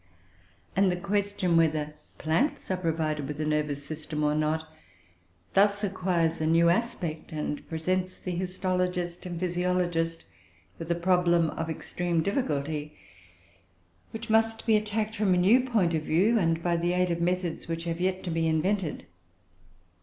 [0.75, 4.67] And the question whether plants are provided with a nervous system or not,
[5.53, 10.25] thus acquires a new aspect, and presents the histologist and physiologist
[10.79, 12.97] with a problem of extreme difficulty,
[14.09, 17.21] which must be attacked from a new point of view and by the aid of
[17.21, 19.05] methods which have yet to be invented.